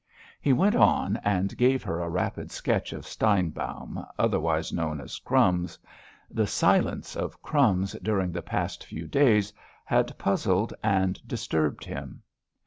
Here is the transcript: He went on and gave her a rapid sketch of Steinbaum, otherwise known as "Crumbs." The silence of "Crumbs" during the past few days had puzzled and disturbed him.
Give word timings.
He 0.41 0.51
went 0.51 0.73
on 0.75 1.17
and 1.17 1.55
gave 1.55 1.83
her 1.83 1.99
a 2.01 2.09
rapid 2.09 2.51
sketch 2.51 2.91
of 2.91 3.05
Steinbaum, 3.05 4.03
otherwise 4.17 4.73
known 4.73 4.99
as 4.99 5.19
"Crumbs." 5.19 5.77
The 6.31 6.47
silence 6.47 7.15
of 7.15 7.39
"Crumbs" 7.43 7.95
during 8.01 8.31
the 8.31 8.41
past 8.41 8.83
few 8.83 9.05
days 9.05 9.53
had 9.85 10.17
puzzled 10.17 10.73
and 10.81 11.19
disturbed 11.27 11.85
him. 11.85 12.23